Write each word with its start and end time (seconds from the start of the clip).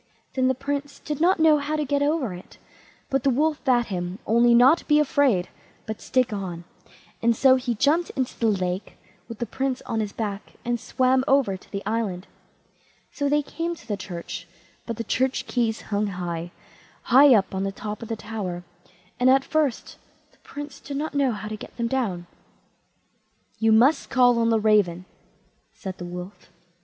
Then 0.33 0.47
the 0.47 0.55
Prince 0.55 0.97
did 0.97 1.21
not 1.21 1.39
know 1.39 1.59
how 1.59 1.75
to 1.75 1.85
get 1.85 2.01
over 2.01 2.33
it, 2.33 2.57
but 3.11 3.21
the 3.23 3.29
Wolf 3.29 3.63
bade 3.63 3.85
him 3.93 4.17
only 4.25 4.55
not 4.55 4.87
be 4.87 4.97
afraid, 4.97 5.47
but 5.85 6.01
stick 6.01 6.33
on, 6.33 6.63
and 7.21 7.35
so 7.35 7.55
he 7.55 7.75
jumped 7.75 8.09
into 8.15 8.35
the 8.39 8.47
lake 8.47 8.97
with 9.29 9.37
the 9.37 9.45
Prince 9.45 9.83
on 9.83 9.99
his 9.99 10.11
back, 10.11 10.53
and 10.65 10.79
swam 10.79 11.23
over 11.27 11.55
to 11.55 11.71
the 11.71 11.85
island. 11.85 12.25
So 13.11 13.29
they 13.29 13.43
came 13.43 13.75
to 13.75 13.87
the 13.87 13.95
church; 13.95 14.47
but 14.87 14.97
the 14.97 15.03
church 15.03 15.45
keys 15.45 15.81
hung 15.81 16.07
high, 16.07 16.49
high 17.03 17.35
up 17.35 17.53
on 17.53 17.63
the 17.63 17.71
top 17.71 18.01
of 18.01 18.07
the 18.07 18.15
tower, 18.15 18.63
and 19.19 19.29
at 19.29 19.45
first 19.45 19.99
the 20.31 20.39
Prince 20.39 20.79
did 20.79 20.97
not 20.97 21.13
know 21.13 21.31
how 21.31 21.47
to 21.47 21.55
get 21.55 21.77
them 21.77 21.85
down. 21.87 22.25
"You 23.59 23.71
must 23.71 24.09
call 24.09 24.39
on 24.39 24.49
the 24.49 24.59
raven", 24.59 25.05
said 25.75 25.99
the 25.99 26.05
Wolf. 26.05 26.49